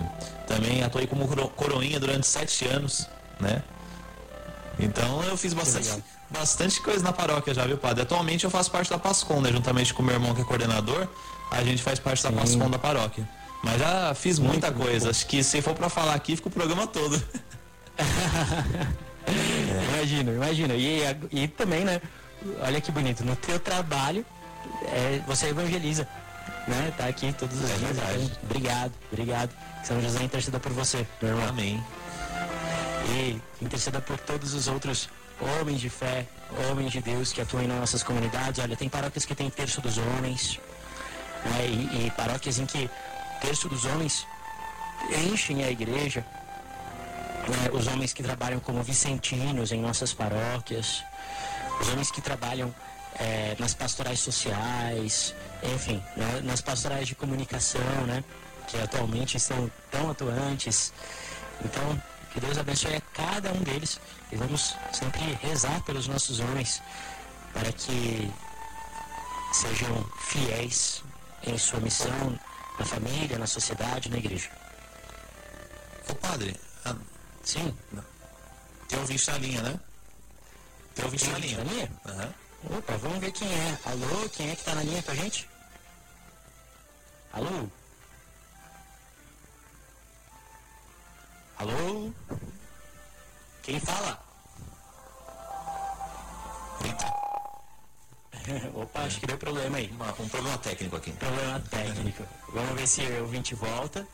também 0.46 0.82
atuei 0.82 1.06
como 1.06 1.28
coroinha 1.50 2.00
durante 2.00 2.26
sete 2.26 2.66
anos, 2.66 3.08
né? 3.38 3.62
Então 4.78 5.22
eu 5.24 5.36
fiz 5.36 5.52
bastante, 5.52 6.02
bastante 6.30 6.80
coisa 6.80 7.02
na 7.02 7.12
paróquia 7.12 7.52
já, 7.52 7.66
viu, 7.66 7.76
padre? 7.76 8.02
Atualmente 8.02 8.44
eu 8.44 8.50
faço 8.50 8.70
parte 8.70 8.90
da 8.90 8.98
Pascom, 8.98 9.40
né? 9.40 9.50
Juntamente 9.50 9.92
com 9.92 10.02
o 10.02 10.04
meu 10.04 10.14
irmão 10.14 10.34
que 10.34 10.40
é 10.40 10.44
coordenador, 10.44 11.08
a 11.50 11.62
gente 11.64 11.82
faz 11.82 11.98
parte 11.98 12.22
da 12.22 12.30
Pascom 12.30 12.70
da 12.70 12.78
paróquia. 12.78 13.28
Mas 13.62 13.80
já 13.80 14.14
fiz 14.14 14.38
muita 14.38 14.70
muito 14.70 14.84
coisa. 14.84 15.06
Bom. 15.06 15.10
Acho 15.10 15.26
que 15.26 15.42
se 15.42 15.60
for 15.60 15.74
para 15.74 15.88
falar 15.88 16.14
aqui, 16.14 16.36
fica 16.36 16.48
o 16.48 16.52
programa 16.52 16.86
todo. 16.86 17.20
Imagina, 19.94 20.32
imagina. 20.32 20.74
E, 20.74 21.02
e 21.32 21.48
também, 21.48 21.84
né? 21.84 22.00
Olha 22.62 22.80
que 22.80 22.90
bonito, 22.92 23.24
no 23.24 23.34
teu 23.36 23.58
trabalho 23.58 24.24
é, 24.86 25.20
você 25.26 25.48
evangeliza. 25.48 26.08
Né? 26.66 26.92
Tá 26.96 27.06
aqui 27.06 27.32
todos 27.32 27.58
os 27.58 27.70
é 27.70 27.74
dias. 27.74 27.96
Então, 27.96 28.38
obrigado, 28.44 28.92
obrigado. 29.10 29.50
São 29.84 30.00
José 30.00 30.22
interceda 30.22 30.60
por 30.60 30.72
você, 30.72 31.06
meu 31.20 31.32
irmão. 31.32 31.48
Amém. 31.48 31.82
E 33.08 33.40
interceda 33.62 34.00
por 34.00 34.18
todos 34.18 34.54
os 34.54 34.68
outros 34.68 35.08
homens 35.40 35.80
de 35.80 35.88
fé, 35.88 36.26
homens 36.70 36.92
de 36.92 37.00
Deus 37.00 37.32
que 37.32 37.40
atuam 37.40 37.62
em 37.62 37.68
nossas 37.68 38.02
comunidades. 38.02 38.60
Olha, 38.60 38.76
tem 38.76 38.88
paróquias 38.88 39.24
que 39.24 39.34
tem 39.34 39.48
terço 39.48 39.80
dos 39.80 39.98
homens, 39.98 40.60
né? 41.44 41.66
e, 41.66 42.06
e 42.06 42.10
paróquias 42.16 42.58
em 42.58 42.66
que 42.66 42.90
terço 43.40 43.68
dos 43.68 43.84
homens 43.84 44.26
enchem 45.26 45.64
a 45.64 45.70
igreja. 45.70 46.24
Né? 47.48 47.70
Os 47.72 47.86
homens 47.86 48.12
que 48.12 48.22
trabalham 48.22 48.60
como 48.60 48.82
vicentinos 48.82 49.72
em 49.72 49.80
nossas 49.80 50.12
paróquias, 50.12 51.02
os 51.80 51.88
homens 51.88 52.10
que 52.10 52.20
trabalham 52.20 52.74
é, 53.14 53.56
nas 53.58 53.74
pastorais 53.74 54.20
sociais, 54.20 55.34
enfim, 55.62 56.02
né? 56.16 56.40
nas 56.44 56.60
pastorais 56.60 57.06
de 57.06 57.14
comunicação, 57.14 58.06
né? 58.06 58.22
que 58.66 58.78
atualmente 58.78 59.36
estão 59.36 59.70
tão 59.90 60.10
atuantes. 60.10 60.92
Então, 61.64 62.00
que 62.32 62.40
Deus 62.40 62.58
abençoe 62.58 62.96
a 62.96 63.00
cada 63.12 63.52
um 63.52 63.62
deles 63.62 64.00
e 64.30 64.36
vamos 64.36 64.76
sempre 64.92 65.20
rezar 65.42 65.82
pelos 65.82 66.06
nossos 66.06 66.40
homens 66.40 66.82
para 67.52 67.72
que 67.72 68.30
sejam 69.52 70.04
fiéis 70.18 71.02
em 71.42 71.56
sua 71.56 71.80
missão 71.80 72.38
na 72.78 72.84
família, 72.84 73.38
na 73.38 73.46
sociedade, 73.46 74.10
na 74.10 74.18
igreja. 74.18 74.50
Ô 76.08 76.14
padre, 76.14 76.58
a... 76.84 76.94
sim. 77.42 77.76
Tem 78.88 78.98
ouvinte 78.98 79.30
na 79.30 79.38
linha, 79.38 79.62
né? 79.62 79.80
Tem 80.94 81.04
ouvinte 81.04 81.28
na 81.28 81.38
linha. 81.38 81.58
Na 81.58 81.64
linha? 81.64 81.90
Uhum. 82.06 82.78
Opa, 82.78 82.96
vamos 82.96 83.18
ver 83.18 83.32
quem 83.32 83.48
é. 83.48 83.78
Alô, 83.84 84.28
quem 84.30 84.50
é 84.50 84.56
que 84.56 84.64
tá 84.64 84.74
na 84.74 84.82
linha 84.82 85.02
com 85.02 85.10
a 85.10 85.14
gente? 85.14 85.48
Alô? 87.32 87.68
Alô? 91.58 92.12
Quem 93.62 93.80
fala? 93.80 94.22
Opa, 98.74 99.00
acho 99.00 99.20
que 99.20 99.26
deu 99.26 99.36
problema 99.36 99.78
aí. 99.78 99.90
Uma, 99.90 100.10
um 100.18 100.28
problema 100.28 100.58
técnico 100.58 100.96
aqui. 100.96 101.12
Problema 101.12 101.60
técnico. 101.70 102.24
Vamos 102.52 102.74
ver 102.74 102.86
se 102.86 103.02
o 103.02 103.22
ouvinte 103.22 103.54
volta. 103.54 104.06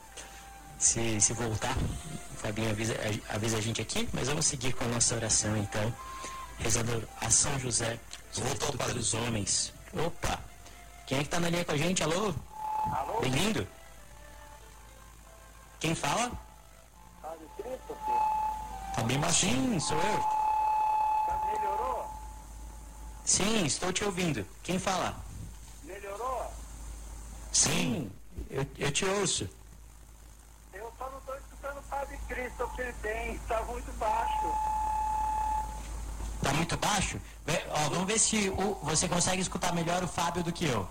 Se, 0.78 1.20
se 1.20 1.32
voltar, 1.32 1.76
o 2.32 2.36
Fabinho 2.36 2.70
avisa, 2.70 2.94
avisa 3.28 3.58
a 3.58 3.60
gente 3.60 3.80
aqui, 3.80 4.08
mas 4.12 4.28
vamos 4.28 4.44
seguir 4.44 4.72
com 4.72 4.84
a 4.84 4.88
nossa 4.88 5.14
oração 5.14 5.56
então. 5.56 5.94
Rezando 6.58 7.08
a 7.20 7.30
São 7.30 7.58
José, 7.58 7.98
Voltou 8.34 8.72
para 8.72 8.86
pelos 8.86 9.14
homens. 9.14 9.72
Opa! 9.92 10.40
Quem 11.06 11.18
é 11.18 11.22
que 11.22 11.28
tá 11.28 11.38
na 11.38 11.48
linha 11.48 11.64
com 11.64 11.72
a 11.72 11.76
gente? 11.76 12.02
Alô? 12.02 12.34
Alô? 12.92 13.20
Bem-vindo? 13.20 13.66
Quem 15.78 15.94
fala? 15.94 16.32
Christopher? 17.57 18.95
Tá 18.95 19.03
bem 19.03 19.19
baixinho. 19.21 19.73
Sim, 19.73 19.81
sou 19.81 19.97
eu. 19.97 20.21
Já 21.26 21.41
melhorou? 21.47 22.11
Sim, 23.25 23.64
estou 23.67 23.93
te 23.93 24.05
ouvindo. 24.05 24.47
Quem 24.62 24.79
fala? 24.79 25.17
Melhorou? 25.83 26.53
Sim. 27.53 28.11
Eu, 28.50 28.67
eu 28.79 28.93
te 28.93 29.05
ouço. 29.05 29.49
Eu 30.73 30.93
só 30.99 31.09
não 31.11 31.19
estou 31.19 31.37
escutando 31.37 31.79
o 31.79 31.83
Padre 31.85 32.19
Christopher 32.29 32.95
bem, 33.03 33.35
está 33.35 33.62
muito 33.62 33.93
baixo. 33.93 34.53
Tá 36.43 36.53
muito 36.53 36.76
baixo? 36.76 37.21
Vê- 37.47 37.64
ó, 37.71 37.88
vamos 37.91 38.07
ver 38.07 38.19
se 38.19 38.50
o- 38.50 38.75
você 38.83 39.09
consegue 39.09 39.41
escutar 39.41 39.73
melhor 39.73 40.03
o 40.03 40.09
Fábio 40.09 40.43
do 40.43 40.53
que 40.53 40.67
eu. 40.67 40.87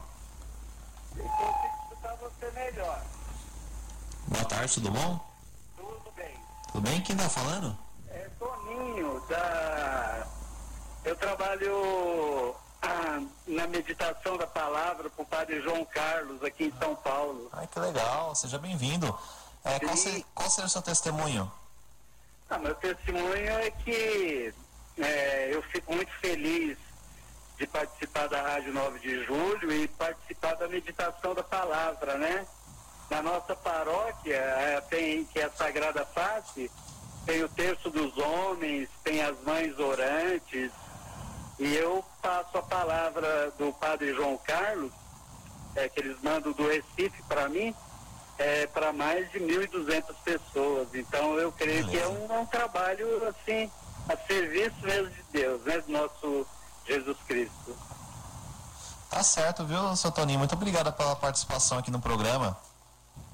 Eu 1.15 1.23
consigo 1.25 1.83
escutar 1.83 2.15
você 2.15 2.51
melhor. 2.51 3.01
Boa 4.27 4.45
tarde, 4.45 4.73
tudo 4.73 4.89
bom? 4.91 5.32
Tudo 6.73 6.89
bem. 6.89 6.99
Quem 7.01 7.15
tá 7.15 7.29
falando? 7.29 7.77
É 8.09 8.27
Toninho, 8.39 9.23
da... 9.29 10.27
Eu 11.05 11.15
trabalho 11.15 12.55
ah, 12.81 13.21
na 13.47 13.67
meditação 13.67 14.37
da 14.37 14.47
palavra 14.47 15.09
com 15.11 15.21
o 15.23 15.25
Padre 15.25 15.61
João 15.61 15.85
Carlos 15.85 16.43
aqui 16.43 16.65
em 16.65 16.73
São 16.79 16.95
Paulo. 16.95 17.49
Ai, 17.53 17.67
que 17.67 17.79
legal. 17.79 18.33
Seja 18.35 18.57
bem-vindo. 18.57 19.07
É, 19.63 19.79
qual, 19.79 19.95
Sim. 19.95 20.11
se- 20.17 20.25
qual 20.33 20.49
seria 20.49 20.65
o 20.67 20.69
seu 20.69 20.81
testemunho? 20.81 21.49
Ah, 22.49 22.57
meu 22.57 22.75
testemunho 22.75 23.35
é 23.51 23.71
que 23.71 24.53
é, 24.97 25.49
eu 25.53 25.61
fico 25.63 25.93
muito 25.93 26.11
feliz 26.19 26.77
de 27.57 27.67
participar 27.67 28.27
da 28.27 28.41
Rádio 28.41 28.73
9 28.73 28.99
de 28.99 29.23
Julho 29.25 29.71
e 29.71 29.87
participar 29.87 30.55
da 30.55 30.67
meditação 30.67 31.33
da 31.33 31.43
palavra, 31.43 32.17
né? 32.17 32.45
Na 33.13 33.21
nossa 33.21 33.55
paróquia, 33.55 34.37
é, 34.37 34.81
tem, 34.89 35.23
que 35.25 35.39
é 35.39 35.43
a 35.43 35.51
Sagrada 35.51 36.03
Face, 36.03 36.71
tem 37.27 37.43
o 37.43 37.49
terço 37.49 37.91
dos 37.91 38.17
homens, 38.17 38.89
tem 39.03 39.21
as 39.21 39.39
mães 39.43 39.77
orantes, 39.77 40.71
e 41.59 41.75
eu 41.75 42.03
passo 42.23 42.57
a 42.57 42.63
palavra 42.63 43.51
do 43.51 43.71
Padre 43.73 44.15
João 44.15 44.35
Carlos, 44.37 44.91
é, 45.75 45.87
que 45.87 45.99
eles 45.99 46.17
mandam 46.23 46.53
do 46.53 46.67
Recife 46.67 47.21
para 47.27 47.47
mim, 47.47 47.75
é, 48.39 48.65
para 48.65 48.91
mais 48.91 49.31
de 49.31 49.39
1.200 49.39 50.15
pessoas. 50.25 50.87
Então 50.95 51.37
eu 51.37 51.51
creio 51.51 51.87
que 51.87 51.99
é 51.99 52.07
um, 52.07 52.33
é 52.33 52.39
um 52.39 52.47
trabalho 52.47 53.27
assim, 53.27 53.69
a 54.09 54.17
serviço 54.25 54.75
mesmo 54.81 55.11
de 55.11 55.23
Deus, 55.31 55.61
né? 55.65 55.77
Do 55.81 55.91
nosso 55.91 56.47
Jesus 56.87 57.17
Cristo. 57.27 57.77
Tá 59.07 59.21
certo, 59.21 59.63
viu, 59.65 59.95
seu 59.95 60.11
Toninho? 60.11 60.39
Muito 60.39 60.55
obrigado 60.55 60.91
pela 60.91 61.15
participação 61.15 61.77
aqui 61.77 61.91
no 61.91 62.01
programa. 62.01 62.57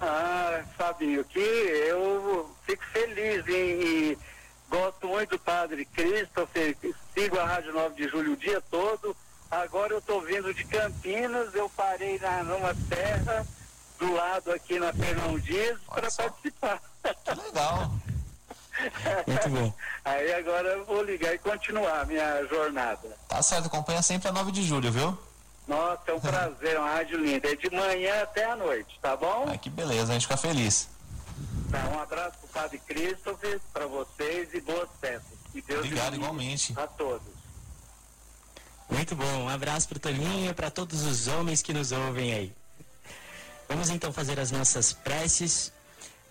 Ah, 0.02 0.64
Fabinho, 0.78 1.24
que 1.26 1.40
eu 1.40 2.50
fico 2.66 2.84
feliz 2.86 3.46
e, 3.48 3.52
e 3.52 4.18
gosto 4.70 5.08
muito 5.08 5.32
do 5.32 5.40
Padre 5.40 5.86
Christopher, 5.86 6.78
sigo 7.14 7.40
a 7.40 7.46
Rádio 7.46 7.74
9 7.74 7.96
de 7.96 8.10
Julho 8.10 8.34
o 8.34 8.38
dia 8.38 8.62
todo. 8.72 9.16
Agora 9.52 9.94
eu 9.94 10.00
estou 10.00 10.22
vindo 10.22 10.54
de 10.54 10.64
Campinas, 10.66 11.54
eu 11.54 11.70
parei 11.70 12.20
na, 12.20 12.44
numa 12.44 12.74
terra 12.88 13.46
do 13.98 14.14
lado 14.14 14.52
aqui 14.52 14.80
na 14.80 14.94
Fernão 14.94 15.38
Dias 15.40 15.78
para 15.88 16.10
participar. 16.10 16.82
Que 17.24 17.42
legal. 17.42 17.92
Muito 19.28 19.50
bom. 19.50 19.74
Aí 20.06 20.34
agora 20.34 20.70
eu 20.70 20.86
vou 20.86 21.04
ligar 21.04 21.34
e 21.34 21.38
continuar 21.40 22.02
a 22.02 22.06
minha 22.06 22.46
jornada. 22.46 23.18
Tá 23.28 23.42
certo, 23.42 23.66
acompanha 23.66 24.02
sempre 24.02 24.30
a 24.30 24.32
9 24.32 24.52
de 24.52 24.64
julho, 24.64 24.92
viu? 24.92 25.18
Nossa, 25.70 26.02
é 26.08 26.14
um 26.14 26.20
prazer, 26.20 26.76
é 26.76 26.80
uma 26.80 26.90
rádio 26.90 27.24
linda. 27.24 27.48
É 27.48 27.56
de 27.56 27.70
manhã 27.70 28.24
até 28.24 28.44
a 28.44 28.56
noite, 28.56 28.98
tá 29.00 29.16
bom? 29.16 29.46
Ai, 29.48 29.58
que 29.60 29.70
beleza, 29.70 30.12
a 30.12 30.14
gente 30.14 30.24
fica 30.24 30.36
feliz. 30.36 30.90
Tá, 31.70 31.88
um 31.94 32.00
abraço 32.00 32.40
pro 32.40 32.48
Padre 32.48 32.80
Christopher, 32.80 33.62
para 33.72 33.86
vocês 33.86 34.52
e 34.56 34.62
boas 34.62 34.90
festas. 35.00 35.38
Que 35.52 35.62
Deus 35.62 35.86
Obrigado, 35.86 36.16
igualmente. 36.16 36.74
A 36.76 36.88
todos. 36.88 37.34
Muito 38.90 39.16
bom. 39.16 39.44
Um 39.44 39.50
abraço 39.50 39.88
pro 39.88 40.00
Toninho 40.00 40.50
e 40.50 40.54
para 40.56 40.72
todos 40.72 41.04
os 41.04 41.28
homens 41.28 41.62
que 41.62 41.72
nos 41.72 41.92
ouvem 41.92 42.34
aí. 42.34 42.54
Vamos 43.68 43.92
então 43.92 44.12
fazer 44.12 44.40
as 44.40 44.50
nossas 44.50 44.92
preces. 44.92 45.72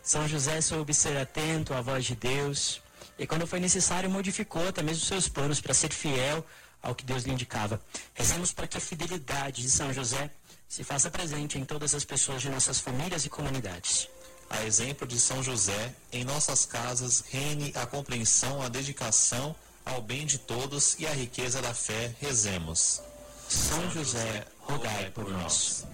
São 0.03 0.27
José 0.27 0.61
soube 0.61 0.93
ser 0.93 1.17
atento 1.17 1.73
à 1.75 1.81
voz 1.81 2.05
de 2.05 2.17
Deus 2.17 2.83
e 3.17 3.25
quando 3.25 3.47
foi 3.47 3.61
necessário 3.61 4.11
modificou 4.11 4.67
até 4.67 4.83
mesmo 4.83 5.05
seus 5.05 5.29
planos 5.29 5.61
para 5.61 5.75
ser 5.75 5.93
fiel 5.93 6.45
ao 6.83 6.95
que 6.95 7.05
Deus 7.05 7.25
lhe 7.25 7.33
indicava. 7.33 7.81
Rezemos 8.15 8.53
para 8.53 8.67
que 8.67 8.77
a 8.77 8.81
fidelidade 8.81 9.63
de 9.63 9.71
São 9.71 9.93
José 9.93 10.31
se 10.69 10.85
faça 10.85 11.11
presente 11.11 11.59
em 11.59 11.65
todas 11.65 11.95
as 11.95 12.05
pessoas 12.05 12.43
de 12.43 12.51
nossas 12.51 12.79
famílias 12.79 13.25
e 13.25 13.31
comunidades. 13.31 14.09
A 14.51 14.65
exemplo 14.65 15.07
de 15.07 15.19
São 15.21 15.43
José, 15.43 15.95
em 16.13 16.25
nossas 16.25 16.65
casas 16.65 17.25
reine 17.31 17.73
a 17.75 17.87
compreensão, 17.87 18.63
a 18.63 18.69
dedicação 18.69 19.55
ao 19.85 20.03
bem 20.03 20.27
de 20.27 20.39
todos 20.39 20.97
e 20.99 21.07
a 21.07 21.13
riqueza 21.13 21.61
da 21.63 21.75
fé. 21.75 22.15
Rezemos. 22.21 23.01
São 23.49 23.91
José, 23.91 24.47
rogai 24.61 25.11
por 25.11 25.29
nós. 25.31 25.87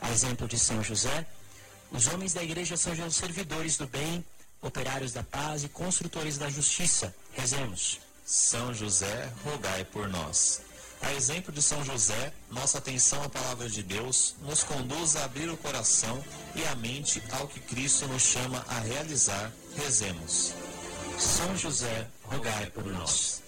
A 0.00 0.10
exemplo 0.10 0.48
de 0.48 0.58
São 0.58 0.82
José, 0.82 1.26
os 1.90 2.06
homens 2.06 2.32
da 2.32 2.42
igreja 2.42 2.76
sejam 2.76 3.10
servidores 3.10 3.76
do 3.76 3.86
bem, 3.86 4.24
operários 4.62 5.12
da 5.12 5.22
paz 5.22 5.64
e 5.64 5.68
construtores 5.68 6.38
da 6.38 6.48
justiça. 6.48 7.14
Rezemos. 7.32 8.00
São 8.30 8.72
José, 8.72 9.28
rogai 9.44 9.84
por 9.86 10.08
nós. 10.08 10.60
A 11.02 11.12
exemplo 11.14 11.52
de 11.52 11.60
São 11.60 11.84
José, 11.84 12.32
nossa 12.48 12.78
atenção 12.78 13.20
à 13.24 13.28
palavra 13.28 13.68
de 13.68 13.82
Deus 13.82 14.36
nos 14.42 14.62
conduz 14.62 15.16
a 15.16 15.24
abrir 15.24 15.50
o 15.50 15.56
coração 15.56 16.24
e 16.54 16.64
a 16.68 16.76
mente 16.76 17.20
ao 17.32 17.48
que 17.48 17.58
Cristo 17.58 18.06
nos 18.06 18.22
chama 18.22 18.64
a 18.68 18.78
realizar. 18.78 19.50
Rezemos. 19.74 20.54
São 21.18 21.56
José, 21.56 22.06
rogai 22.22 22.66
por 22.66 22.86
nós. 22.86 23.42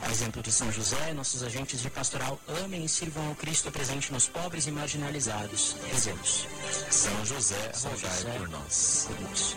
A 0.00 0.08
exemplo 0.12 0.40
de 0.44 0.52
São 0.52 0.70
José, 0.70 1.12
nossos 1.12 1.42
agentes 1.42 1.82
de 1.82 1.90
pastoral 1.90 2.38
amem 2.62 2.84
e 2.84 2.88
sirvam 2.88 3.30
ao 3.30 3.34
Cristo 3.34 3.72
presente 3.72 4.12
nos 4.12 4.28
pobres 4.28 4.68
e 4.68 4.70
marginalizados. 4.70 5.74
Rezemos. 5.90 6.46
São 6.88 7.26
José, 7.26 7.72
rogai 7.82 8.38
por 8.38 8.48
nós. 8.48 9.06
por 9.08 9.20
nós. 9.22 9.56